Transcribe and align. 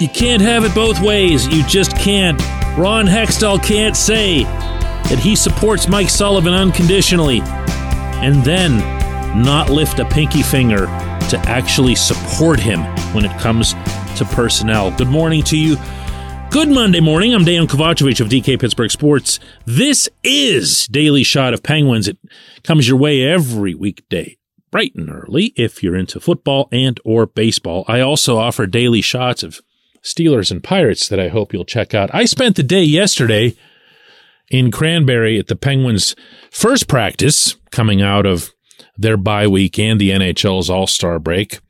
You 0.00 0.08
can't 0.08 0.40
have 0.40 0.64
it 0.64 0.72
both 0.76 1.00
ways. 1.00 1.48
You 1.48 1.64
just 1.64 1.96
can't. 1.96 2.40
Ron 2.78 3.06
Hextall 3.06 3.60
can't 3.60 3.96
say 3.96 4.44
that 4.44 5.18
he 5.18 5.34
supports 5.34 5.88
Mike 5.88 6.08
Sullivan 6.08 6.54
unconditionally 6.54 7.40
and 7.40 8.44
then 8.44 8.78
not 9.42 9.70
lift 9.70 9.98
a 9.98 10.04
pinky 10.04 10.42
finger 10.42 10.86
to 11.30 11.42
actually 11.46 11.96
support 11.96 12.60
him 12.60 12.80
when 13.12 13.24
it 13.24 13.36
comes 13.40 13.72
to 14.18 14.24
personnel. 14.30 14.92
Good 14.92 15.08
morning 15.08 15.42
to 15.42 15.58
you. 15.58 15.76
Good 16.52 16.68
Monday 16.68 17.00
morning. 17.00 17.34
I'm 17.34 17.44
Dan 17.44 17.66
Kovacevic 17.66 18.20
of 18.20 18.28
DK 18.28 18.60
Pittsburgh 18.60 18.92
Sports. 18.92 19.40
This 19.66 20.08
is 20.22 20.86
Daily 20.86 21.24
Shot 21.24 21.54
of 21.54 21.64
Penguins. 21.64 22.06
It 22.06 22.18
comes 22.62 22.86
your 22.86 22.98
way 22.98 23.24
every 23.24 23.74
weekday, 23.74 24.36
bright 24.70 24.94
and 24.94 25.10
early, 25.10 25.52
if 25.56 25.82
you're 25.82 25.96
into 25.96 26.20
football 26.20 26.68
and 26.70 27.00
or 27.04 27.26
baseball. 27.26 27.84
I 27.88 27.98
also 27.98 28.38
offer 28.38 28.64
daily 28.64 29.00
shots 29.00 29.42
of 29.42 29.60
Steelers 30.08 30.50
and 30.50 30.64
Pirates 30.64 31.08
that 31.08 31.20
I 31.20 31.28
hope 31.28 31.52
you'll 31.52 31.64
check 31.64 31.94
out. 31.94 32.10
I 32.14 32.24
spent 32.24 32.56
the 32.56 32.62
day 32.62 32.82
yesterday 32.82 33.54
in 34.50 34.70
Cranberry 34.70 35.38
at 35.38 35.48
the 35.48 35.56
Penguins' 35.56 36.16
first 36.50 36.88
practice 36.88 37.56
coming 37.70 38.00
out 38.00 38.26
of 38.26 38.52
their 38.96 39.16
bye 39.16 39.46
week 39.46 39.78
and 39.78 40.00
the 40.00 40.10
NHL's 40.10 40.70
All 40.70 40.86
Star 40.86 41.18
break. 41.18 41.60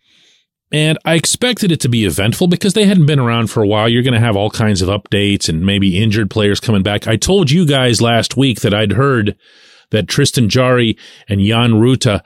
And 0.70 0.98
I 1.04 1.14
expected 1.14 1.72
it 1.72 1.80
to 1.80 1.88
be 1.88 2.04
eventful 2.04 2.46
because 2.46 2.74
they 2.74 2.84
hadn't 2.84 3.06
been 3.06 3.18
around 3.18 3.48
for 3.48 3.62
a 3.62 3.66
while. 3.66 3.88
You're 3.88 4.02
going 4.02 4.12
to 4.14 4.20
have 4.20 4.36
all 4.36 4.50
kinds 4.50 4.82
of 4.82 4.88
updates 4.88 5.48
and 5.48 5.64
maybe 5.64 6.00
injured 6.00 6.30
players 6.30 6.60
coming 6.60 6.82
back. 6.82 7.08
I 7.08 7.16
told 7.16 7.50
you 7.50 7.66
guys 7.66 8.02
last 8.02 8.36
week 8.36 8.60
that 8.60 8.74
I'd 8.74 8.92
heard 8.92 9.36
that 9.90 10.08
Tristan 10.08 10.50
Jarry 10.50 10.98
and 11.26 11.40
Jan 11.40 11.72
Rutta 11.72 12.22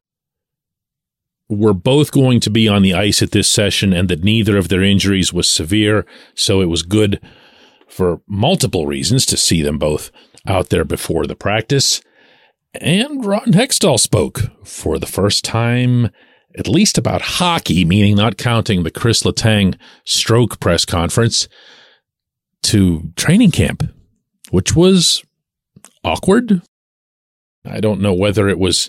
were 1.55 1.75
both 1.75 2.13
going 2.13 2.41
to 2.41 2.51
be 2.51 2.69
on 2.69 2.83
the 2.83 2.95
ice 2.95 3.23
at 3.23 3.33
this 3.33 3.49
session 3.49 3.93
and 3.93 4.09
that 4.09 4.25
neither 4.25 4.57
of 4.57 4.69
their 4.69 4.83
injuries 4.83 5.33
was 5.33 5.49
severe. 5.49 6.07
So 6.35 6.61
it 6.61 6.67
was 6.67 6.83
good 6.83 7.21
for 7.89 8.21
multiple 8.27 8.87
reasons 8.87 9.27
to 9.27 9.37
see 9.37 9.63
them 9.63 9.79
both 9.79 10.11
out 10.47 10.71
there 10.71 10.85
before 10.85 11.27
the 11.27 11.37
practice. 11.37 12.01
And 12.75 13.25
Ron 13.25 13.53
Hextall 13.53 14.01
spoke 14.01 14.41
for 14.65 14.99
the 14.99 15.07
first 15.07 15.45
time 15.45 16.11
at 16.59 16.69
least 16.69 16.99
about 16.99 17.23
hockey, 17.23 17.85
meaning 17.85 18.17
not 18.17 18.37
counting 18.37 18.83
the 18.83 18.91
Chris 18.91 19.23
Letang 19.23 19.77
stroke 20.05 20.61
press 20.61 20.85
conference, 20.85 21.49
to 22.63 23.11
training 23.17 23.51
camp, 23.51 23.83
which 24.51 24.77
was 24.77 25.23
awkward. 26.05 26.63
I 27.65 27.81
don't 27.81 28.01
know 28.01 28.15
whether 28.15 28.49
it 28.49 28.59
was 28.59 28.89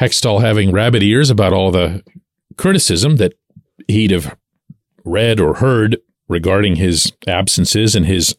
Hextall 0.00 0.40
having 0.40 0.72
rabbit 0.72 1.02
ears 1.02 1.30
about 1.30 1.52
all 1.52 1.70
the 1.70 2.02
criticism 2.56 3.16
that 3.16 3.34
he'd 3.88 4.10
have 4.10 4.36
read 5.04 5.40
or 5.40 5.54
heard 5.54 5.98
regarding 6.28 6.76
his 6.76 7.12
absences 7.26 7.94
and 7.94 8.06
his 8.06 8.36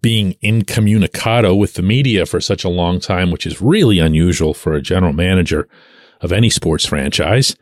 being 0.00 0.34
incommunicado 0.42 1.56
with 1.56 1.74
the 1.74 1.82
media 1.82 2.26
for 2.26 2.40
such 2.40 2.64
a 2.64 2.68
long 2.68 3.00
time, 3.00 3.30
which 3.30 3.46
is 3.46 3.60
really 3.60 3.98
unusual 3.98 4.54
for 4.54 4.74
a 4.74 4.82
general 4.82 5.12
manager 5.12 5.68
of 6.20 6.32
any 6.32 6.50
sports 6.50 6.86
franchise. 6.86 7.56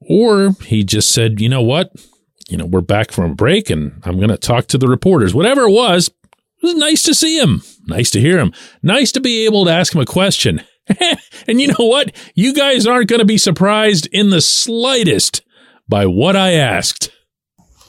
Or 0.00 0.52
he 0.64 0.84
just 0.84 1.10
said, 1.10 1.40
you 1.40 1.48
know 1.48 1.62
what? 1.62 1.92
You 2.48 2.56
know, 2.56 2.66
we're 2.66 2.80
back 2.80 3.12
from 3.12 3.30
a 3.30 3.34
break 3.34 3.68
and 3.68 4.00
I'm 4.04 4.16
going 4.16 4.30
to 4.30 4.38
talk 4.38 4.66
to 4.68 4.78
the 4.78 4.88
reporters. 4.88 5.34
Whatever 5.34 5.62
it 5.62 5.72
was, 5.72 6.08
it 6.08 6.66
was 6.66 6.74
nice 6.74 7.02
to 7.04 7.14
see 7.14 7.38
him. 7.38 7.62
Nice 7.86 8.10
to 8.12 8.20
hear 8.20 8.38
him. 8.38 8.52
Nice 8.82 9.12
to 9.12 9.20
be 9.20 9.44
able 9.44 9.64
to 9.66 9.72
ask 9.72 9.94
him 9.94 10.00
a 10.00 10.06
question. 10.06 10.62
and 11.46 11.60
you 11.60 11.68
know 11.68 11.86
what? 11.86 12.14
You 12.34 12.54
guys 12.54 12.86
aren't 12.86 13.08
going 13.08 13.20
to 13.20 13.26
be 13.26 13.38
surprised 13.38 14.08
in 14.12 14.30
the 14.30 14.40
slightest 14.40 15.42
by 15.88 16.06
what 16.06 16.36
I 16.36 16.52
asked. 16.52 17.10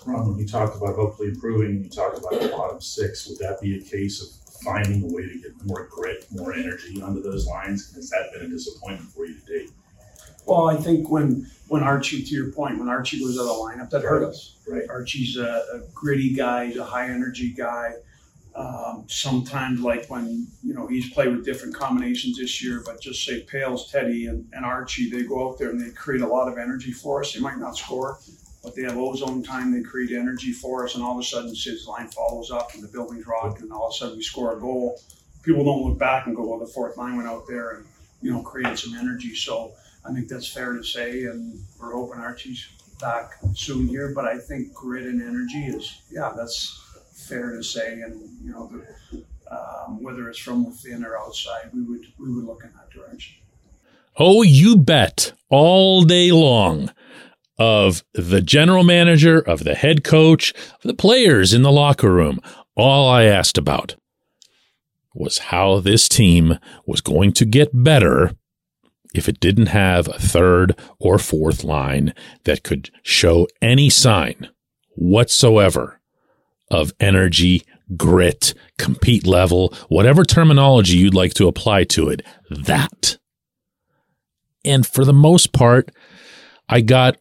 Ron, 0.06 0.30
when 0.30 0.40
you 0.40 0.48
talked 0.48 0.76
about 0.76 0.96
hopefully 0.96 1.30
improving, 1.30 1.84
you 1.84 1.90
talked 1.90 2.18
about 2.18 2.42
the 2.42 2.50
bottom 2.50 2.82
six. 2.82 3.28
Would 3.28 3.40
that 3.40 3.62
be 3.62 3.78
a 3.78 3.82
case 3.82 4.22
of 4.22 4.60
finding 4.62 5.04
a 5.04 5.14
way 5.14 5.24
to 5.24 5.40
get 5.40 5.52
more 5.66 5.88
grit, 5.92 6.26
more 6.32 6.54
energy 6.54 7.02
onto 7.02 7.22
those 7.22 7.46
lines? 7.46 7.94
Has 7.96 8.10
that 8.10 8.32
been 8.34 8.48
a 8.48 8.50
disappointment 8.50 9.12
for 9.12 9.26
you 9.26 9.40
to 9.40 9.46
date? 9.46 9.70
Well, 10.46 10.70
I 10.70 10.76
think 10.76 11.10
when 11.10 11.48
when 11.68 11.84
Archie, 11.84 12.24
to 12.24 12.36
your 12.36 12.52
point, 12.52 12.80
when 12.80 12.90
Archie 12.90 13.24
was 13.24 13.38
out 13.38 13.44
of 13.44 13.48
the 13.48 13.54
lineup, 13.54 13.90
that 13.92 14.02
hurt 14.02 14.24
us. 14.24 14.58
Right. 14.68 14.84
Archie's 14.90 15.38
a, 15.38 15.64
a 15.74 15.82
gritty 15.94 16.34
guy, 16.34 16.68
he's 16.68 16.78
a 16.78 16.84
high 16.84 17.10
energy 17.10 17.54
guy. 17.54 17.94
Um, 18.54 19.06
sometimes, 19.08 19.80
like 19.80 20.10
when 20.10 20.48
you 20.62 20.74
know 20.74 20.86
he's 20.88 21.10
played 21.12 21.30
with 21.34 21.46
different 21.46 21.74
combinations 21.74 22.38
this 22.38 22.62
year, 22.64 22.84
but 22.86 23.00
just 23.00 23.24
say 23.24 23.44
Pales, 23.44 23.90
Teddy, 23.90 24.26
and, 24.26 24.46
and 24.52 24.66
Archie, 24.66 25.10
they 25.10 25.24
go 25.24 25.50
out 25.50 25.58
there 25.58 25.70
and 25.70 25.80
they 25.80 25.92
create 25.92 26.22
a 26.22 26.28
lot 26.28 26.50
of 26.50 26.58
energy 26.58 26.92
for 26.92 27.22
us. 27.22 27.34
They 27.34 27.40
might 27.40 27.60
not 27.60 27.78
score, 27.78 28.20
but 28.62 28.76
they 28.76 28.82
have 28.84 28.98
ozone 28.98 29.42
time. 29.42 29.72
They 29.72 29.82
create 29.82 30.12
energy 30.12 30.52
for 30.52 30.84
us, 30.84 30.96
and 30.96 31.04
all 31.04 31.14
of 31.14 31.20
a 31.20 31.24
sudden, 31.24 31.56
Sid's 31.56 31.88
line 31.88 32.10
follows 32.10 32.52
up, 32.52 32.74
and 32.74 32.84
the 32.84 32.90
building's 32.90 33.26
rocked, 33.26 33.62
and 33.62 33.72
all 33.72 33.88
of 33.88 33.94
a 33.94 33.98
sudden 33.98 34.18
we 34.18 34.24
score 34.24 34.58
a 34.58 34.60
goal. 34.60 35.00
People 35.44 35.64
don't 35.64 35.84
look 35.88 35.98
back 35.98 36.28
and 36.28 36.36
go, 36.36 36.46
"Well, 36.46 36.60
the 36.60 36.68
fourth 36.68 36.98
line 36.98 37.16
went 37.16 37.30
out 37.30 37.48
there 37.48 37.72
and 37.72 37.86
you 38.22 38.32
know 38.32 38.42
created 38.42 38.78
some 38.78 38.96
energy." 38.96 39.34
So 39.34 39.72
I 40.06 40.14
think 40.14 40.28
that's 40.28 40.52
fair 40.52 40.74
to 40.74 40.84
say, 40.84 41.24
and 41.24 41.64
we're 41.80 41.94
hoping 41.94 42.20
Archie's 42.20 42.68
back 43.00 43.32
soon 43.56 43.88
here. 43.88 44.12
But 44.14 44.26
I 44.26 44.38
think 44.38 44.74
grit 44.74 45.06
and 45.06 45.22
energy 45.22 45.66
is, 45.66 46.02
yeah, 46.12 46.34
that's 46.36 46.80
fair 47.28 47.56
to 47.56 47.64
say, 47.64 48.02
and 48.02 48.22
you 48.44 48.52
know, 48.52 48.72
the, 48.72 49.24
um, 49.52 50.02
whether 50.02 50.30
it's 50.30 50.40
from 50.40 50.66
within 50.66 51.04
or 51.04 51.18
outside, 51.18 51.70
we 51.74 51.82
would 51.82 52.06
we 52.20 52.34
would 52.34 52.46
look 52.46 52.64
in 52.64 52.72
that 52.74 52.90
direction. 52.90 53.38
Oh, 54.18 54.42
you 54.44 54.76
bet 54.76 55.34
all 55.50 56.04
day 56.04 56.32
long 56.32 56.92
of 57.58 58.04
the 58.14 58.42
general 58.42 58.84
manager, 58.84 59.40
of 59.40 59.64
the 59.64 59.76
head 59.76 60.04
coach, 60.04 60.52
of 60.52 60.82
the 60.84 60.94
players 60.94 61.54
in 61.54 61.62
the 61.62 61.72
locker 61.72 62.12
room. 62.12 62.40
All 62.76 63.10
I 63.10 63.24
asked 63.24 63.58
about 63.58 63.96
was 65.14 65.38
how 65.38 65.80
this 65.80 66.10
team 66.10 66.58
was 66.86 67.02
going 67.02 67.34
to 67.34 67.46
get 67.46 67.70
better 67.72 68.36
if 69.14 69.28
it 69.28 69.40
didn't 69.40 69.68
have 69.68 70.08
a 70.08 70.20
third 70.20 70.76
or 71.00 71.18
fourth 71.18 71.64
line 71.64 72.14
that 72.46 72.64
could 72.64 72.90
show 73.04 73.48
any 73.62 73.90
sign 73.90 74.50
whatsoever 74.96 76.01
of 76.72 76.92
energy, 77.00 77.64
grit, 77.96 78.54
compete 78.78 79.28
level, 79.28 79.74
whatever 79.90 80.24
terminology 80.24 80.98
you'd 80.98 81.14
like 81.14 81.34
to 81.36 81.48
apply 81.48 81.84
to 81.84 82.10
it. 82.10 82.24
That. 82.50 83.18
And 84.66 84.86
for 84.86 85.06
the 85.06 85.14
most 85.14 85.54
part, 85.54 85.92
I 86.70 86.82
got 86.82 87.18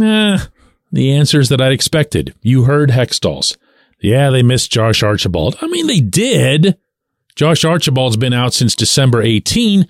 eh, 0.00 0.38
the 0.90 1.12
answers 1.12 1.48
that 1.48 1.60
I'd 1.60 1.72
expected. 1.72 2.34
You 2.40 2.64
heard 2.64 2.90
Hextall's. 2.90 3.56
Yeah, 4.00 4.30
they 4.30 4.42
missed 4.42 4.72
Josh 4.72 5.02
Archibald. 5.02 5.56
I 5.60 5.68
mean, 5.68 5.86
they 5.86 6.00
did. 6.00 6.76
Josh 7.36 7.64
Archibald's 7.64 8.16
been 8.16 8.32
out 8.32 8.52
since 8.52 8.74
December 8.74 9.22
18. 9.22 9.86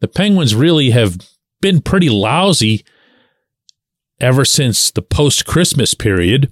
The 0.00 0.08
Penguins 0.08 0.54
really 0.54 0.90
have 0.90 1.18
been 1.60 1.80
pretty 1.80 2.08
lousy 2.08 2.84
ever 4.20 4.44
since 4.44 4.90
the 4.90 5.02
post 5.02 5.46
Christmas 5.46 5.94
period. 5.94 6.50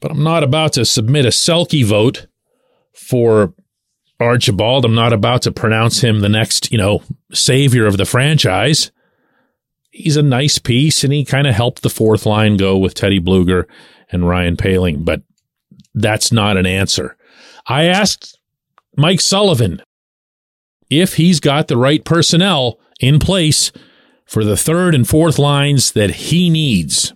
But 0.00 0.12
I'm 0.12 0.22
not 0.22 0.44
about 0.44 0.74
to 0.74 0.84
submit 0.84 1.24
a 1.24 1.30
Selke 1.30 1.84
vote 1.84 2.26
for 2.92 3.54
Archibald. 4.20 4.84
I'm 4.84 4.94
not 4.94 5.12
about 5.12 5.42
to 5.42 5.52
pronounce 5.52 6.00
him 6.00 6.20
the 6.20 6.28
next, 6.28 6.70
you 6.72 6.78
know, 6.78 7.02
savior 7.32 7.86
of 7.86 7.96
the 7.96 8.04
franchise. 8.04 8.90
He's 9.90 10.16
a 10.16 10.22
nice 10.22 10.58
piece 10.58 11.02
and 11.02 11.12
he 11.12 11.24
kind 11.24 11.46
of 11.46 11.54
helped 11.54 11.82
the 11.82 11.90
fourth 11.90 12.26
line 12.26 12.56
go 12.56 12.76
with 12.76 12.94
Teddy 12.94 13.20
Bluger 13.20 13.64
and 14.10 14.28
Ryan 14.28 14.56
Poehling, 14.56 15.04
but 15.04 15.22
that's 15.94 16.30
not 16.30 16.56
an 16.56 16.66
answer. 16.66 17.16
I 17.66 17.84
asked 17.84 18.38
Mike 18.96 19.20
Sullivan 19.20 19.82
if 20.90 21.14
he's 21.14 21.40
got 21.40 21.68
the 21.68 21.76
right 21.76 22.04
personnel 22.04 22.78
in 23.00 23.18
place 23.18 23.72
for 24.24 24.44
the 24.44 24.56
third 24.56 24.94
and 24.94 25.08
fourth 25.08 25.38
lines 25.38 25.92
that 25.92 26.10
he 26.10 26.50
needs. 26.50 27.12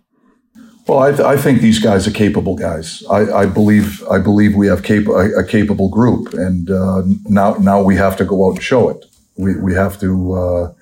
Well, 0.86 0.98
I, 0.98 1.10
th- 1.10 1.20
I 1.20 1.36
think 1.36 1.60
these 1.60 1.78
guys 1.78 2.08
are 2.08 2.10
capable 2.10 2.56
guys. 2.56 3.04
I, 3.10 3.42
I 3.42 3.46
believe 3.46 4.02
I 4.10 4.18
believe 4.18 4.54
we 4.56 4.66
have 4.66 4.82
cap- 4.82 5.06
a, 5.06 5.38
a 5.38 5.44
capable 5.46 5.88
group, 5.88 6.34
and 6.34 6.70
uh, 6.70 7.02
now 7.24 7.54
now 7.54 7.80
we 7.82 7.96
have 7.96 8.16
to 8.16 8.24
go 8.24 8.46
out 8.48 8.54
and 8.54 8.62
show 8.62 8.88
it. 8.90 9.04
We, 9.36 9.56
we 9.56 9.74
have 9.74 9.98
to 10.00 10.34
uh, 10.34 10.72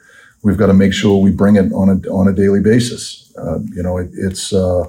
we've 0.42 0.56
got 0.56 0.68
to 0.68 0.72
make 0.74 0.94
sure 0.94 1.20
we 1.22 1.30
bring 1.30 1.56
it 1.56 1.70
on 1.72 1.88
a 1.90 2.08
on 2.10 2.28
a 2.28 2.32
daily 2.32 2.60
basis. 2.60 3.30
Uh, 3.36 3.58
you 3.74 3.82
know, 3.82 3.98
it, 3.98 4.10
it's 4.14 4.52
uh, 4.54 4.84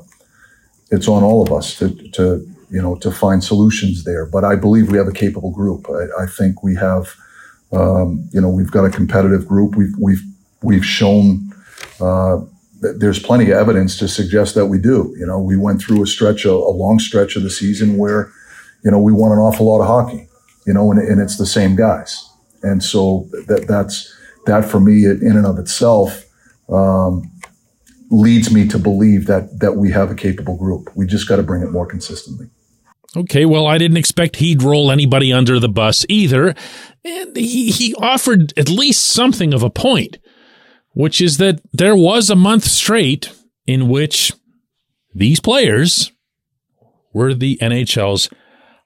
it's 0.92 1.08
on 1.10 1.24
all 1.24 1.42
of 1.42 1.52
us 1.52 1.78
to, 1.80 1.90
to 2.12 2.48
you 2.70 2.82
know 2.82 2.96
to 2.96 3.12
find 3.12 3.44
solutions 3.44 4.06
there. 4.06 4.26
But 4.26 4.46
I 4.46 4.56
believe 4.56 4.90
we 4.92 4.98
have 4.98 5.08
a 5.08 5.14
capable 5.14 5.52
group. 5.52 5.88
I, 5.90 6.24
I 6.24 6.26
think 6.26 6.64
we 6.64 6.76
have 6.76 7.14
um, 7.74 8.30
you 8.32 8.40
know 8.40 8.50
we've 8.50 8.72
got 8.72 8.86
a 8.86 8.90
competitive 8.90 9.46
group. 9.46 9.76
We've 9.76 9.94
we've 10.00 10.24
we've 10.64 10.86
shown 10.86 11.52
uh, 12.00 12.40
there's 12.82 13.20
plenty 13.20 13.46
of 13.52 13.58
evidence 13.58 13.98
to 14.00 14.08
suggest 14.08 14.56
that 14.56 14.66
we 14.66 14.80
do. 14.80 15.14
You 15.18 15.26
know, 15.26 15.40
we 15.40 15.56
went 15.56 15.82
through 15.82 16.04
a 16.04 16.08
stretch, 16.08 16.46
a, 16.46 16.52
a, 16.52 16.74
long 16.74 17.00
stretch 17.00 17.36
of 17.36 17.44
the 17.44 17.50
season 17.50 17.98
where, 17.98 18.32
you 18.84 18.92
know, 18.92 19.00
we 19.00 19.12
won 19.12 19.32
an 19.32 19.38
awful 19.38 19.68
lot 19.68 19.82
of 19.82 19.88
hockey. 19.88 20.28
You 20.66 20.74
know, 20.74 20.92
and, 20.92 21.00
and 21.00 21.22
it's 21.22 21.38
the 21.38 21.46
same 21.46 21.76
guys, 21.76 22.24
and 22.62 22.84
so 22.84 23.28
that 23.48 23.66
that's 23.68 24.16
that 24.46 24.64
for 24.64 24.80
me 24.80 25.06
in 25.06 25.36
and 25.36 25.46
of 25.48 25.58
itself 25.58 26.24
um, 26.70 27.32
leads 28.12 28.54
me 28.54 28.68
to 28.68 28.78
believe 28.78 29.26
that 29.26 29.60
that 29.60 29.76
we 29.78 29.90
have 29.90 30.12
a 30.12 30.16
capable 30.16 30.58
group. 30.58 30.92
We 30.96 31.08
just 31.08 31.28
got 31.28 31.38
to 31.38 31.44
bring 31.44 31.64
it 31.64 31.72
more 31.72 31.88
consistently. 31.88 32.48
Okay, 33.16 33.46
well, 33.46 33.68
I 33.68 33.78
didn't 33.78 33.98
expect 33.98 34.38
he'd 34.38 34.64
roll 34.64 34.92
anybody 34.92 35.34
under 35.34 35.60
the 35.60 35.68
bus 35.68 36.06
either. 36.08 36.56
And 37.04 37.36
he, 37.36 37.70
he 37.72 37.94
offered 37.96 38.54
at 38.58 38.70
least 38.70 39.06
something 39.06 39.54
of 39.54 39.64
a 39.64 39.70
point 39.70 40.18
which 40.94 41.22
is 41.22 41.38
that 41.38 41.62
there 41.72 41.96
was 41.96 42.30
a 42.30 42.36
month 42.36 42.66
straight 42.66 43.32
in 43.66 43.88
which 43.88 44.34
these 45.14 45.40
players 45.40 46.12
were 47.14 47.34
the 47.34 47.58
NHL's 47.62 48.30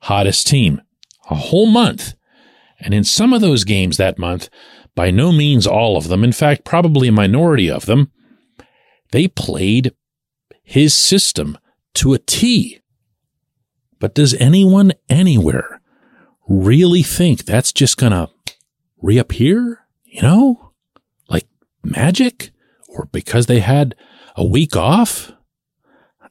hottest 0.02 0.48
team. 0.48 0.82
A 1.30 1.36
whole 1.36 1.66
month. 1.66 2.14
And 2.80 2.94
in 2.94 3.04
some 3.04 3.34
of 3.34 3.42
those 3.42 3.64
games 3.64 3.98
that 3.98 4.20
month, 4.20 4.50
by 4.94 5.12
no 5.12 5.32
means 5.32 5.66
all 5.66 5.98
of 5.98 6.08
them, 6.08 6.24
in 6.24 6.32
fact, 6.32 6.64
probably 6.64 7.08
a 7.08 7.12
minority 7.12 7.70
of 7.70 7.86
them, 7.86 8.12
they 9.12 9.28
played 9.28 9.94
his 10.64 10.94
system 10.94 11.58
to 11.96 12.14
a 12.14 12.20
T. 12.20 12.82
But 14.00 14.14
does 14.14 14.34
anyone 14.36 14.94
anywhere 15.10 15.82
really 16.48 17.04
think 17.04 17.46
that's 17.46 17.72
just 17.72 17.98
going 17.98 18.12
to 18.12 18.30
reappear? 19.02 19.86
You 20.04 20.22
know? 20.22 20.65
Magic 21.86 22.52
or 22.88 23.08
because 23.12 23.46
they 23.46 23.60
had 23.60 23.96
a 24.36 24.46
week 24.46 24.76
off? 24.76 25.32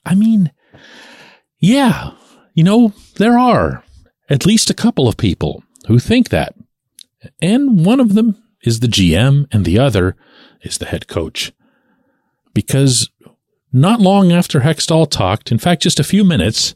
I 0.04 0.14
mean, 0.14 0.52
yeah, 1.58 2.12
you 2.54 2.64
know, 2.64 2.92
there 3.16 3.38
are 3.38 3.82
at 4.28 4.46
least 4.46 4.70
a 4.70 4.74
couple 4.74 5.08
of 5.08 5.16
people 5.16 5.62
who 5.86 5.98
think 5.98 6.28
that. 6.28 6.54
And 7.40 7.84
one 7.84 8.00
of 8.00 8.14
them 8.14 8.42
is 8.62 8.80
the 8.80 8.86
GM 8.86 9.46
and 9.52 9.64
the 9.64 9.78
other 9.78 10.16
is 10.62 10.78
the 10.78 10.86
head 10.86 11.08
coach. 11.08 11.52
Because 12.52 13.10
not 13.72 14.00
long 14.00 14.30
after 14.30 14.60
Hextall 14.60 15.10
talked, 15.10 15.50
in 15.50 15.58
fact, 15.58 15.82
just 15.82 15.98
a 15.98 16.04
few 16.04 16.24
minutes, 16.24 16.74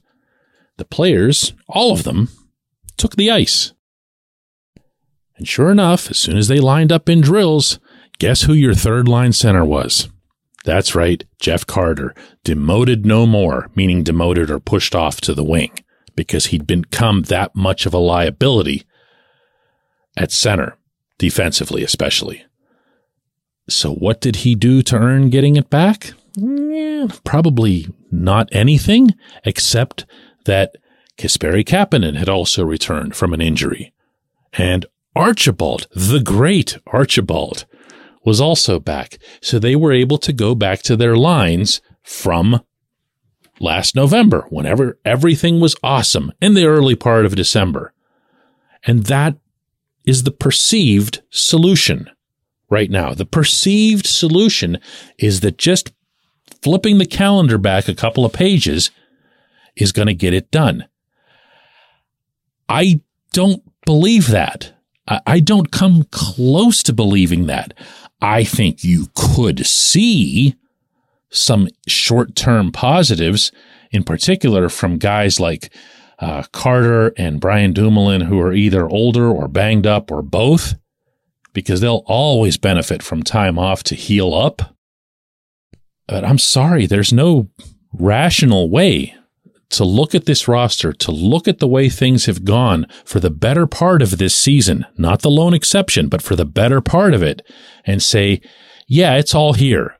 the 0.76 0.84
players, 0.84 1.54
all 1.68 1.92
of 1.92 2.04
them, 2.04 2.28
took 2.96 3.16
the 3.16 3.30
ice. 3.30 3.72
And 5.36 5.46
sure 5.46 5.70
enough, 5.70 6.10
as 6.10 6.18
soon 6.18 6.36
as 6.36 6.48
they 6.48 6.58
lined 6.58 6.90
up 6.90 7.08
in 7.08 7.20
drills, 7.20 7.78
Guess 8.18 8.42
who 8.42 8.52
your 8.52 8.74
third 8.74 9.06
line 9.06 9.32
center 9.32 9.64
was? 9.64 10.08
That's 10.64 10.94
right, 10.94 11.24
Jeff 11.40 11.64
Carter, 11.66 12.14
demoted 12.42 13.06
no 13.06 13.26
more, 13.26 13.70
meaning 13.74 14.02
demoted 14.02 14.50
or 14.50 14.58
pushed 14.58 14.94
off 14.94 15.20
to 15.22 15.34
the 15.34 15.44
wing, 15.44 15.70
because 16.16 16.46
he'd 16.46 16.66
become 16.66 17.22
that 17.22 17.54
much 17.54 17.86
of 17.86 17.94
a 17.94 17.98
liability 17.98 18.84
at 20.16 20.32
center, 20.32 20.76
defensively 21.16 21.84
especially. 21.84 22.44
So 23.68 23.94
what 23.94 24.20
did 24.20 24.36
he 24.36 24.56
do 24.56 24.82
to 24.82 24.96
earn 24.96 25.30
getting 25.30 25.56
it 25.56 25.70
back? 25.70 26.12
Probably 27.24 27.86
not 28.10 28.48
anything, 28.50 29.14
except 29.44 30.06
that 30.44 30.74
Kasperi 31.16 31.64
Kapanen 31.64 32.16
had 32.16 32.28
also 32.28 32.64
returned 32.64 33.14
from 33.14 33.32
an 33.32 33.40
injury. 33.40 33.92
And 34.54 34.86
Archibald, 35.14 35.86
the 35.94 36.20
great 36.20 36.78
Archibald, 36.86 37.66
was 38.24 38.40
also 38.40 38.78
back. 38.78 39.18
So 39.40 39.58
they 39.58 39.76
were 39.76 39.92
able 39.92 40.18
to 40.18 40.32
go 40.32 40.54
back 40.54 40.82
to 40.82 40.96
their 40.96 41.16
lines 41.16 41.80
from 42.02 42.60
last 43.60 43.94
November, 43.94 44.46
whenever 44.50 44.98
everything 45.04 45.60
was 45.60 45.76
awesome 45.82 46.32
in 46.40 46.54
the 46.54 46.66
early 46.66 46.94
part 46.94 47.26
of 47.26 47.36
December. 47.36 47.92
And 48.84 49.04
that 49.04 49.36
is 50.04 50.22
the 50.22 50.30
perceived 50.30 51.22
solution 51.30 52.08
right 52.70 52.90
now. 52.90 53.14
The 53.14 53.26
perceived 53.26 54.06
solution 54.06 54.78
is 55.18 55.40
that 55.40 55.58
just 55.58 55.92
flipping 56.62 56.98
the 56.98 57.06
calendar 57.06 57.58
back 57.58 57.88
a 57.88 57.94
couple 57.94 58.24
of 58.24 58.32
pages 58.32 58.90
is 59.76 59.92
going 59.92 60.08
to 60.08 60.14
get 60.14 60.34
it 60.34 60.50
done. 60.50 60.86
I 62.68 63.00
don't 63.32 63.62
believe 63.84 64.28
that. 64.28 64.72
I 65.26 65.40
don't 65.40 65.72
come 65.72 66.04
close 66.10 66.82
to 66.82 66.92
believing 66.92 67.46
that. 67.46 67.72
I 68.20 68.44
think 68.44 68.82
you 68.82 69.06
could 69.14 69.64
see 69.66 70.56
some 71.30 71.68
short 71.86 72.34
term 72.34 72.72
positives, 72.72 73.52
in 73.90 74.02
particular 74.02 74.68
from 74.68 74.98
guys 74.98 75.38
like 75.38 75.72
uh, 76.18 76.42
Carter 76.52 77.12
and 77.16 77.40
Brian 77.40 77.72
Dumoulin, 77.72 78.22
who 78.22 78.40
are 78.40 78.52
either 78.52 78.88
older 78.88 79.28
or 79.28 79.46
banged 79.46 79.86
up 79.86 80.10
or 80.10 80.22
both, 80.22 80.74
because 81.52 81.80
they'll 81.80 82.02
always 82.06 82.56
benefit 82.56 83.02
from 83.02 83.22
time 83.22 83.58
off 83.58 83.82
to 83.84 83.94
heal 83.94 84.34
up. 84.34 84.74
But 86.06 86.24
I'm 86.24 86.38
sorry, 86.38 86.86
there's 86.86 87.12
no 87.12 87.50
rational 87.92 88.70
way 88.70 89.14
to 89.70 89.84
look 89.84 90.14
at 90.14 90.26
this 90.26 90.48
roster, 90.48 90.92
to 90.92 91.12
look 91.12 91.46
at 91.46 91.58
the 91.58 91.68
way 91.68 91.88
things 91.88 92.26
have 92.26 92.44
gone 92.44 92.86
for 93.04 93.20
the 93.20 93.30
better 93.30 93.66
part 93.66 94.02
of 94.02 94.18
this 94.18 94.34
season, 94.34 94.86
not 94.96 95.22
the 95.22 95.30
lone 95.30 95.54
exception, 95.54 96.08
but 96.08 96.22
for 96.22 96.36
the 96.36 96.44
better 96.44 96.80
part 96.80 97.14
of 97.14 97.22
it, 97.22 97.42
and 97.84 98.02
say, 98.02 98.40
yeah, 98.86 99.16
it's 99.16 99.34
all 99.34 99.52
here. 99.52 99.96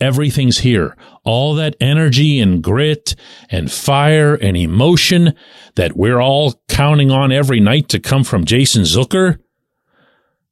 Everything's 0.00 0.58
here. 0.58 0.96
All 1.24 1.54
that 1.54 1.76
energy 1.80 2.40
and 2.40 2.62
grit 2.62 3.14
and 3.50 3.70
fire 3.70 4.34
and 4.34 4.56
emotion 4.56 5.34
that 5.76 5.96
we're 5.96 6.20
all 6.20 6.60
counting 6.68 7.10
on 7.10 7.30
every 7.30 7.60
night 7.60 7.88
to 7.90 8.00
come 8.00 8.24
from 8.24 8.44
Jason 8.44 8.82
Zucker, 8.82 9.38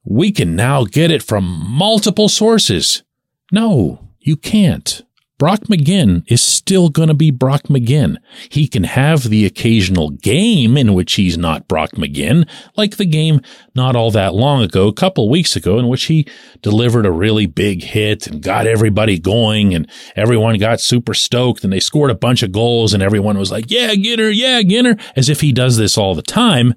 we 0.05 0.31
can 0.31 0.55
now 0.55 0.85
get 0.85 1.11
it 1.11 1.23
from 1.23 1.45
multiple 1.45 2.29
sources. 2.29 3.03
No, 3.51 4.11
you 4.21 4.37
can't. 4.37 5.03
Brock 5.41 5.61
McGinn 5.61 6.23
is 6.31 6.43
still 6.43 6.91
going 6.91 7.09
to 7.09 7.15
be 7.15 7.31
Brock 7.31 7.63
McGinn. 7.63 8.19
He 8.51 8.69
can 8.69 8.85
have 8.85 9.23
the 9.23 9.47
occasional 9.47 10.11
game 10.11 10.77
in 10.77 10.93
which 10.93 11.15
he's 11.15 11.39
not 11.39 11.67
Brock 11.67 11.93
McGinn, 11.93 12.47
like 12.77 12.99
the 12.99 13.07
game 13.07 13.41
not 13.75 13.97
all 13.97 14.11
that 14.11 14.35
long 14.35 14.63
ago, 14.63 14.87
a 14.87 14.93
couple 14.93 15.31
weeks 15.31 15.57
ago, 15.57 15.79
in 15.79 15.89
which 15.89 16.05
he 16.05 16.27
delivered 16.61 17.07
a 17.07 17.11
really 17.11 17.47
big 17.47 17.83
hit 17.83 18.27
and 18.27 18.43
got 18.43 18.67
everybody 18.67 19.19
going 19.19 19.75
and 19.75 19.91
everyone 20.15 20.59
got 20.59 20.79
super 20.79 21.15
stoked 21.15 21.65
and 21.65 21.73
they 21.73 21.81
scored 21.81 22.11
a 22.11 22.15
bunch 22.15 22.43
of 22.43 22.53
goals 22.53 22.93
and 22.93 23.03
everyone 23.03 23.39
was 23.39 23.51
like, 23.51 23.71
yeah, 23.71 23.95
get 23.95 24.19
her, 24.19 24.31
yeah, 24.31 24.61
get 24.61 24.85
her, 24.85 24.97
as 25.17 25.31
if 25.31 25.41
he 25.41 25.53
does 25.53 25.79
this 25.79 25.97
all 25.97 26.15
the 26.15 26.21
time. 26.21 26.75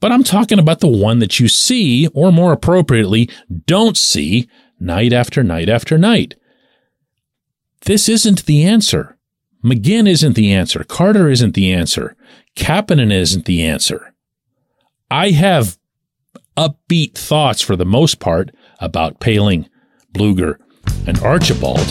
But 0.00 0.10
I'm 0.10 0.24
talking 0.24 0.58
about 0.58 0.80
the 0.80 0.88
one 0.88 1.20
that 1.20 1.38
you 1.38 1.46
see, 1.46 2.08
or 2.08 2.32
more 2.32 2.52
appropriately, 2.52 3.30
don't 3.64 3.96
see 3.96 4.50
night 4.80 5.12
after 5.12 5.44
night 5.44 5.68
after 5.68 5.96
night. 5.96 6.34
This 7.86 8.08
isn't 8.08 8.46
the 8.46 8.64
answer. 8.64 9.16
McGinn 9.64 10.08
isn't 10.08 10.34
the 10.34 10.52
answer. 10.52 10.84
Carter 10.84 11.28
isn't 11.28 11.54
the 11.54 11.72
answer. 11.72 12.16
Kapanen 12.56 13.12
isn't 13.12 13.44
the 13.44 13.62
answer. 13.62 14.14
I 15.10 15.30
have 15.30 15.78
upbeat 16.56 17.14
thoughts 17.14 17.62
for 17.62 17.76
the 17.76 17.84
most 17.84 18.20
part 18.20 18.50
about 18.80 19.20
Poehling, 19.20 19.68
Bluger, 20.12 20.56
and 21.06 21.18
Archibald. 21.20 21.86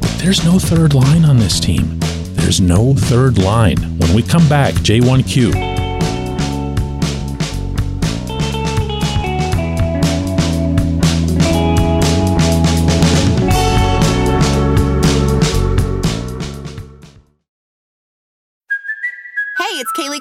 But 0.00 0.18
There's 0.18 0.44
no 0.44 0.58
third 0.58 0.94
line 0.94 1.24
on 1.24 1.38
this 1.38 1.60
team. 1.60 1.98
There's 2.34 2.60
no 2.60 2.94
third 2.94 3.38
line. 3.38 3.78
When 3.98 4.14
we 4.14 4.22
come 4.22 4.48
back, 4.48 4.74
J1Q. 4.74 5.75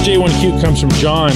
Today's 0.00 0.18
J1Q 0.18 0.62
comes 0.62 0.80
from 0.80 0.90
John, 0.92 1.30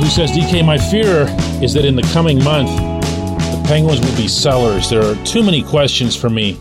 who 0.00 0.06
says, 0.06 0.30
DK, 0.30 0.64
my 0.64 0.78
fear 0.78 1.26
is 1.62 1.74
that 1.74 1.84
in 1.84 1.94
the 1.94 2.02
coming 2.10 2.42
month, 2.42 2.70
the 2.70 3.62
Penguins 3.66 4.00
will 4.00 4.16
be 4.16 4.26
sellers. 4.26 4.88
There 4.88 5.02
are 5.02 5.14
too 5.26 5.42
many 5.42 5.62
questions 5.62 6.16
for 6.16 6.30
me. 6.30 6.58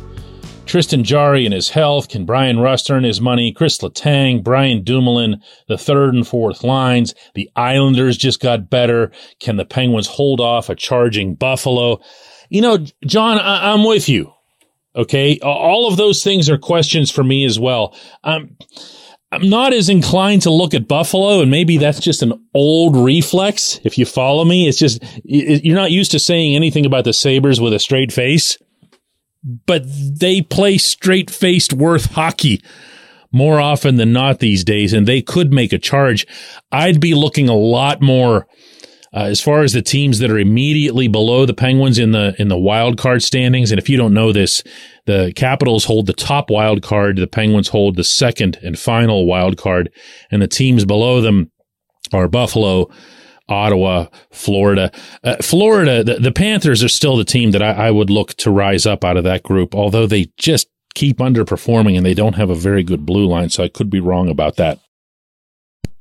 Tristan 0.66 1.06
Jarry 1.06 1.46
and 1.46 1.54
his 1.54 1.70
health, 1.70 2.10
can 2.10 2.26
Bryan 2.26 2.60
Rust 2.60 2.92
earn 2.92 3.06
his 3.06 3.22
money, 3.22 3.54
Chris 3.54 3.78
Letang, 3.78 4.44
Brian 4.44 4.84
Dumoulin, 4.84 5.42
the 5.70 5.78
third 5.78 6.14
and 6.14 6.28
fourth 6.28 6.66
lines, 6.66 7.16
the 7.34 7.50
Islanders 7.56 8.18
just 8.18 8.42
got 8.42 8.70
better. 8.70 9.10
Can 9.40 9.56
the 9.56 9.66
Penguins 9.66 10.08
hold 10.08 10.42
off 10.42 10.70
a 10.70 10.76
charging 10.76 11.34
Buffalo? 11.34 12.02
You 12.50 12.62
know, 12.62 12.86
John, 13.06 13.40
I- 13.40 13.74
am 13.74 13.86
with 13.86 14.10
you. 14.10 14.34
Okay. 14.98 15.40
All 15.40 15.88
of 15.88 15.96
those 15.96 16.22
things 16.22 16.50
are 16.50 16.58
questions 16.58 17.10
for 17.10 17.24
me 17.24 17.46
as 17.46 17.58
well. 17.58 17.96
Um, 18.26 18.58
I'm 19.32 19.50
not 19.50 19.74
as 19.74 19.88
inclined 19.88 20.42
to 20.42 20.52
look 20.52 20.74
at 20.74 20.88
Buffalo, 20.88 21.42
and 21.42 21.50
maybe 21.50 21.78
that's 21.78 22.02
just 22.02 22.22
an 22.22 22.34
old 22.54 22.98
reflex. 22.98 23.80
If 23.84 23.98
you 23.98 24.06
follow 24.06 24.44
me, 24.44 24.68
it's 24.68 24.78
just 24.78 25.02
you're 25.24 25.76
not 25.76 25.92
used 25.92 26.12
to 26.12 26.20
saying 26.20 26.56
anything 26.56 26.86
about 26.86 27.06
the 27.06 27.14
Sabres 27.14 27.62
with 27.62 27.74
a 27.74 27.80
straight 27.80 28.12
face, 28.12 28.58
but 29.66 29.84
they 29.86 30.42
play 30.42 30.78
straight 30.78 31.32
faced 31.32 31.72
worth 31.72 32.12
hockey 32.12 32.62
more 33.32 33.62
often 33.62 33.96
than 33.96 34.12
not 34.12 34.40
these 34.40 34.66
days, 34.66 34.92
and 34.92 35.08
they 35.08 35.22
could 35.22 35.54
make 35.54 35.72
a 35.72 35.80
charge. 35.80 36.28
I'd 36.72 37.00
be 37.00 37.14
looking 37.14 37.48
a 37.48 37.56
lot 37.56 38.02
more 38.02 38.48
uh, 39.14 39.24
as 39.24 39.42
far 39.42 39.62
as 39.62 39.74
the 39.74 39.82
teams 39.82 40.20
that 40.20 40.32
are 40.32 40.40
immediately 40.40 41.08
below 41.08 41.46
the 41.46 41.54
Penguins 41.54 42.00
in 42.00 42.12
the 42.12 42.36
in 42.38 42.50
the 42.50 42.58
wild 42.58 42.98
card 42.98 43.24
standings, 43.24 43.72
and 43.72 43.80
if 43.80 43.90
you 43.90 43.98
don't 43.98 44.14
know 44.14 44.32
this, 44.32 44.64
the 45.06 45.34
Capitals 45.36 45.86
hold 45.86 46.06
the 46.06 46.14
top 46.14 46.50
wild 46.50 46.82
card, 46.82 47.18
the 47.18 47.28
Penguins 47.28 47.70
hold 47.70 47.96
the 47.96 48.04
second 48.04 48.58
and 48.64 48.78
final 48.78 49.26
wild 49.26 49.58
card, 49.58 49.92
and 50.30 50.42
the 50.42 50.48
teams 50.48 50.86
below 50.86 51.22
them 51.22 51.52
are 52.14 52.28
Buffalo, 52.28 52.90
Ottawa, 53.50 54.08
Florida. 54.32 54.92
Uh, 55.24 55.38
Florida, 55.42 56.04
the, 56.04 56.16
the, 56.16 56.32
Panthers 56.32 56.84
are 56.84 56.90
still 56.90 57.18
the 57.18 57.26
team 57.26 57.52
that 57.52 57.62
I, 57.62 57.88
I 57.88 57.92
would 57.92 58.10
look 58.10 58.34
to 58.36 58.52
rise 58.52 58.86
up 58.86 59.04
out 59.04 59.18
of 59.18 59.24
that 59.24 59.44
group, 59.44 59.76
although 59.76 60.08
they 60.08 60.32
just 60.38 60.68
keep 60.94 61.18
underperforming 61.18 61.98
and 61.98 62.06
they 62.06 62.14
don't 62.14 62.36
have 62.36 62.50
a 62.50 62.56
very 62.56 62.84
good 62.84 63.06
blue 63.06 63.28
line, 63.28 63.50
so 63.50 63.64
I 63.64 63.70
could 63.70 63.90
be 63.90 64.00
wrong 64.00 64.30
about 64.30 64.58
that 64.58 64.80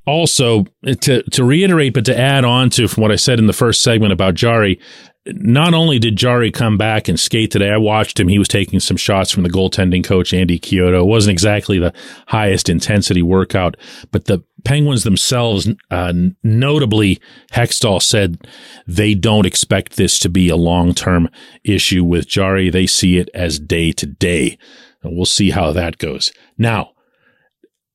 also 0.06 0.64
to 1.00 1.22
to 1.22 1.44
reiterate, 1.44 1.94
but 1.94 2.04
to 2.06 2.18
add 2.18 2.44
on 2.44 2.70
to 2.70 2.88
from 2.88 3.02
what 3.02 3.12
I 3.12 3.16
said 3.16 3.38
in 3.38 3.46
the 3.46 3.52
first 3.52 3.82
segment 3.82 4.12
about 4.12 4.34
Jarry, 4.34 4.80
not 5.26 5.74
only 5.74 5.98
did 5.98 6.16
Jarry 6.16 6.50
come 6.50 6.78
back 6.78 7.06
and 7.06 7.20
skate 7.20 7.50
today, 7.50 7.70
I 7.70 7.76
watched 7.76 8.18
him. 8.18 8.28
He 8.28 8.38
was 8.38 8.48
taking 8.48 8.80
some 8.80 8.96
shots 8.96 9.30
from 9.30 9.42
the 9.42 9.50
goaltending 9.50 10.02
coach, 10.02 10.32
Andy 10.32 10.58
Chiodo. 10.58 11.00
It 11.00 11.06
wasn't 11.06 11.32
exactly 11.32 11.78
the 11.78 11.92
highest 12.28 12.68
intensity 12.68 13.22
workout, 13.22 13.76
but 14.10 14.24
the 14.24 14.42
Penguins 14.64 15.04
themselves, 15.04 15.68
uh, 15.90 16.12
notably, 16.42 17.20
Hextall 17.52 18.02
said 18.02 18.46
they 18.86 19.14
don't 19.14 19.46
expect 19.46 19.96
this 19.96 20.18
to 20.20 20.28
be 20.28 20.48
a 20.48 20.56
long 20.56 20.94
term 20.94 21.28
issue 21.64 22.04
with 22.04 22.28
Jarry. 22.28 22.70
They 22.70 22.86
see 22.86 23.18
it 23.18 23.28
as 23.34 23.58
day 23.58 23.92
to 23.92 24.06
day. 24.06 24.58
We'll 25.02 25.24
see 25.26 25.50
how 25.50 25.72
that 25.72 25.98
goes. 25.98 26.32
Now, 26.58 26.92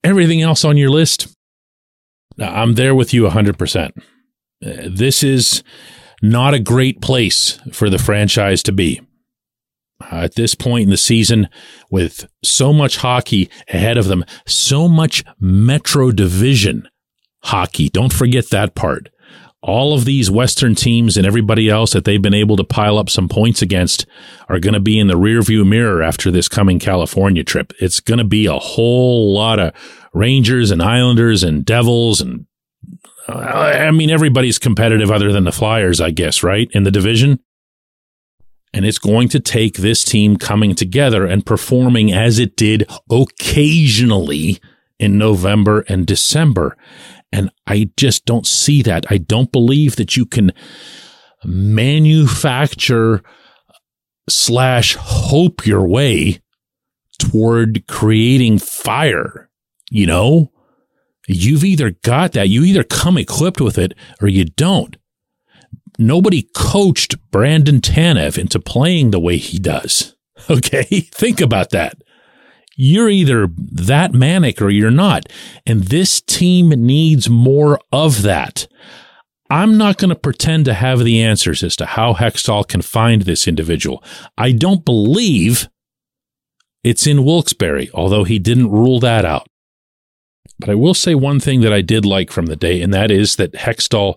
everything 0.04 0.42
else 0.42 0.64
on 0.64 0.78
your 0.78 0.90
list, 0.90 1.36
I'm 2.40 2.74
there 2.76 2.96
with 2.96 3.14
you 3.14 3.24
100%. 3.24 3.92
Uh, 4.66 4.90
this 4.90 5.24
is 5.24 5.64
not 6.22 6.54
a 6.54 6.60
great 6.60 7.02
place 7.02 7.60
for 7.72 7.90
the 7.90 8.00
franchise 8.00 8.64
to 8.64 8.72
be. 8.72 9.02
Uh, 10.02 10.18
at 10.18 10.36
this 10.36 10.56
point 10.56 10.84
in 10.84 10.90
the 10.90 10.98
season, 10.98 11.48
with 11.90 12.28
so 12.44 12.74
much 12.74 12.98
hockey 12.98 13.50
ahead 13.70 13.98
of 13.98 14.08
them, 14.08 14.26
so 14.46 14.90
much 14.90 15.24
Metro 15.40 16.12
Division 16.12 16.90
hockey. 17.44 17.90
Don't 17.90 18.12
forget 18.12 18.50
that 18.50 18.76
part. 18.76 19.10
All 19.62 19.94
of 19.94 20.06
these 20.06 20.30
Western 20.30 20.76
teams 20.76 21.18
and 21.18 21.26
everybody 21.26 21.70
else 21.70 21.94
that 21.94 22.04
they've 22.04 22.22
been 22.22 22.36
able 22.36 22.56
to 22.58 22.64
pile 22.64 22.98
up 23.00 23.10
some 23.10 23.30
points 23.30 23.62
against 23.62 24.06
are 24.50 24.60
going 24.60 24.74
to 24.74 24.80
be 24.80 25.00
in 25.00 25.08
the 25.08 25.16
rearview 25.16 25.66
mirror 25.66 26.04
after 26.04 26.30
this 26.30 26.48
coming 26.48 26.78
California 26.78 27.44
trip. 27.44 27.74
It's 27.80 28.00
going 28.00 28.20
to 28.20 28.26
be 28.26 28.46
a 28.46 28.60
whole 28.60 29.34
lot 29.34 29.60
of 29.60 29.74
Rangers 30.14 30.72
and 30.72 30.84
Islanders 30.84 31.42
and 31.42 31.66
Devils 31.66 32.22
and 32.22 32.46
I 33.28 33.92
mean 33.92 34.10
everybody's 34.10 34.60
competitive 34.60 35.12
other 35.12 35.32
than 35.32 35.44
the 35.44 35.52
Flyers, 35.52 36.00
I 36.00 36.12
guess, 36.12 36.44
right? 36.44 36.70
In 36.74 36.84
the 36.84 36.92
division. 36.92 37.40
And 38.74 38.86
it's 38.86 39.00
going 39.00 39.30
to 39.30 39.40
take 39.40 39.78
this 39.78 40.04
team 40.04 40.38
coming 40.38 40.76
together 40.76 41.26
and 41.26 41.46
performing 41.46 42.12
as 42.12 42.40
it 42.40 42.58
did 42.58 42.90
occasionally 43.10 44.60
in 45.00 45.18
November 45.18 45.86
and 45.88 46.06
December. 46.06 46.78
And 47.32 47.50
I 47.66 47.90
just 47.98 48.26
don't 48.26 48.46
see 48.46 48.82
that. 48.84 49.06
I 49.10 49.18
don't 49.18 49.52
believe 49.52 49.96
that 49.96 50.18
you 50.18 50.26
can 50.26 50.52
manufacture 51.44 53.24
slash 54.28 54.96
hope 54.96 55.66
your 55.66 55.88
way 55.88 56.40
toward 57.18 57.88
creating 57.88 58.60
fire 58.60 59.50
you 59.92 60.06
know, 60.06 60.52
you've 61.28 61.64
either 61.64 61.92
got 62.04 62.34
that, 62.34 62.50
you 62.50 62.64
either 62.64 62.84
come 62.84 63.18
equipped 63.18 63.62
with 63.62 63.78
it 63.78 63.94
or 64.22 64.28
you 64.28 64.46
don't. 64.46 64.98
Nobody 65.98 66.50
coached 66.56 67.16
Brandon 67.32 67.80
Tanev 67.80 68.38
into 68.38 68.60
playing 68.60 69.12
the 69.12 69.20
way 69.20 69.38
he 69.38 69.60
does. 69.60 70.14
Okay. 70.50 70.84
Think 70.84 71.40
about 71.40 71.70
that. 71.70 71.96
You're 72.76 73.10
either 73.10 73.48
that 73.58 74.14
manic 74.14 74.62
or 74.62 74.70
you're 74.70 74.92
not. 74.92 75.32
And 75.66 75.86
this 75.86 76.22
team 76.22 76.70
needs 76.70 77.30
more 77.30 77.80
of 77.92 78.22
that. 78.24 78.68
I'm 79.50 79.78
not 79.78 79.98
going 79.98 80.10
to 80.10 80.16
pretend 80.16 80.66
to 80.66 80.74
have 80.74 81.00
the 81.00 81.22
answers 81.22 81.64
as 81.64 81.76
to 81.78 81.86
how 81.86 82.14
Hextall 82.14 82.68
can 82.68 82.82
find 82.82 83.22
this 83.22 83.48
individual. 83.48 84.04
I 84.38 84.52
don't 84.52 84.84
believe 84.84 85.70
it's 86.84 87.08
in 87.08 87.24
Wilkes-Barre, 87.24 87.90
although 87.94 88.24
he 88.24 88.38
didn't 88.38 88.72
rule 88.72 89.00
that 89.00 89.24
out. 89.24 89.48
But 90.60 90.70
I 90.70 90.76
will 90.76 90.94
say 90.94 91.16
one 91.16 91.40
thing 91.40 91.62
that 91.62 91.74
I 91.74 91.82
did 91.82 92.06
like 92.06 92.32
from 92.32 92.46
the 92.46 92.56
day, 92.56 92.82
and 92.82 92.94
that 92.94 93.12
is 93.12 93.36
that 93.36 93.54
Hextall 93.54 94.16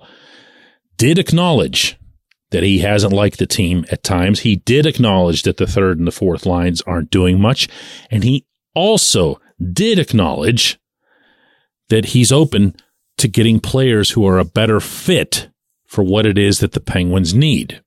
did 0.97 1.19
acknowledge 1.19 1.99
that 2.51 2.63
he 2.63 2.79
hasn't 2.79 3.13
liked 3.13 3.39
the 3.39 3.47
team 3.47 3.85
at 3.91 4.03
times. 4.03 4.41
He 4.41 4.57
did 4.57 4.87
acknowledge 4.87 5.43
that 5.43 5.59
the 5.59 5.67
third 5.67 5.99
and 5.99 6.07
the 6.07 6.13
fourth 6.13 6.47
lines 6.47 6.81
aren't 6.83 7.11
doing 7.11 7.41
much. 7.41 7.69
And 8.11 8.25
he 8.25 8.47
also 8.75 9.41
did 9.73 9.99
acknowledge 9.99 10.79
that 11.89 12.07
he's 12.07 12.33
open 12.33 12.75
to 13.19 13.29
getting 13.29 13.61
players 13.61 14.11
who 14.11 14.27
are 14.27 14.39
a 14.39 14.45
better 14.45 14.81
fit 14.81 15.51
for 15.87 16.03
what 16.03 16.27
it 16.27 16.39
is 16.39 16.61
that 16.61 16.73
the 16.73 16.81
Penguins 16.81 17.35
need. 17.35 17.83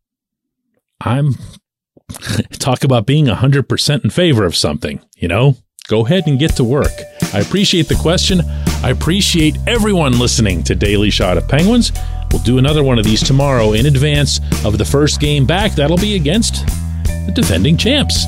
I'm 0.99 1.35
talk 2.53 2.83
about 2.83 3.05
being 3.05 3.25
100% 3.25 4.03
in 4.03 4.09
favor 4.09 4.45
of 4.45 4.55
something, 4.55 5.01
you 5.15 5.27
know? 5.27 5.55
Go 5.91 6.05
ahead 6.05 6.25
and 6.27 6.39
get 6.39 6.55
to 6.55 6.63
work. 6.63 6.93
I 7.33 7.41
appreciate 7.41 7.89
the 7.89 7.95
question. 7.95 8.39
I 8.81 8.91
appreciate 8.91 9.57
everyone 9.67 10.17
listening 10.17 10.63
to 10.63 10.73
Daily 10.73 11.09
Shot 11.09 11.37
of 11.37 11.49
Penguins. 11.49 11.91
We'll 12.31 12.41
do 12.43 12.57
another 12.57 12.81
one 12.81 12.97
of 12.97 13.03
these 13.03 13.21
tomorrow 13.21 13.73
in 13.73 13.85
advance 13.85 14.39
of 14.63 14.77
the 14.77 14.85
first 14.85 15.19
game 15.19 15.45
back. 15.45 15.73
That'll 15.73 15.97
be 15.97 16.15
against 16.15 16.65
the 17.25 17.33
defending 17.35 17.75
champs. 17.75 18.23